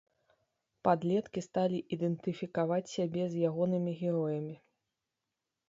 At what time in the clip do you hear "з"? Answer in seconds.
3.35-3.47